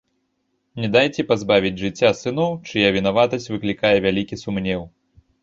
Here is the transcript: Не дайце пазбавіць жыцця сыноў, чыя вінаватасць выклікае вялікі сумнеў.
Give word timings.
Не 0.85 0.87
дайце 0.95 1.25
пазбавіць 1.31 1.73
жыцця 1.81 2.09
сыноў, 2.21 2.57
чыя 2.71 2.87
вінаватасць 2.97 3.49
выклікае 3.53 3.95
вялікі 4.09 4.43
сумнеў. 4.47 4.81